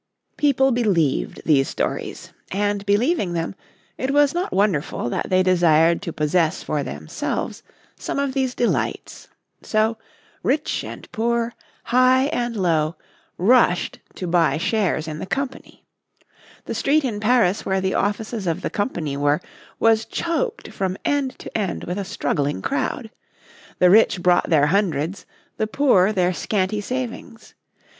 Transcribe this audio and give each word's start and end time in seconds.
People 0.35 0.71
believed 0.71 1.43
these 1.45 1.69
stories. 1.69 2.33
And, 2.51 2.83
believing 2.87 3.33
them, 3.33 3.53
it 3.99 4.09
was 4.09 4.33
not 4.33 4.51
wonderful 4.51 5.11
that 5.11 5.29
they 5.29 5.43
desired 5.43 6.01
to 6.01 6.11
possess 6.11 6.63
for 6.63 6.81
themselves 6.81 7.61
some 7.99 8.17
of 8.17 8.33
these 8.33 8.55
delights. 8.55 9.27
So, 9.61 9.99
rich 10.41 10.83
and 10.83 11.07
poor, 11.11 11.53
high 11.83 12.23
and 12.33 12.57
low, 12.57 12.95
rushed 13.37 13.99
to 14.15 14.25
buy 14.25 14.57
shares 14.57 15.07
in 15.07 15.19
the 15.19 15.27
Company. 15.27 15.83
The 16.65 16.73
street 16.73 17.05
in 17.05 17.19
Paris 17.19 17.63
where 17.63 17.79
the 17.79 17.93
offices 17.93 18.47
of 18.47 18.63
the 18.63 18.71
Company 18.71 19.15
were 19.15 19.39
was 19.79 20.05
choked 20.05 20.69
from 20.69 20.97
end 21.05 21.37
to 21.37 21.55
end 21.55 21.83
with 21.83 21.99
a 21.99 22.05
struggling 22.05 22.63
crowd. 22.63 23.11
The 23.77 23.91
rich 23.91 24.23
brought 24.23 24.49
their 24.49 24.65
hundreds, 24.65 25.27
the 25.57 25.67
poor 25.67 26.11
their 26.11 26.33
scanty 26.33 26.81
savings. 26.81 27.53